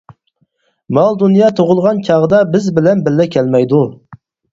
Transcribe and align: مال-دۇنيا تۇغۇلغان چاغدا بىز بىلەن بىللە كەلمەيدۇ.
مال-دۇنيا 0.97 1.49
تۇغۇلغان 1.59 1.99
چاغدا 2.07 2.39
بىز 2.55 2.71
بىلەن 2.79 3.05
بىللە 3.09 3.27
كەلمەيدۇ. 3.37 3.83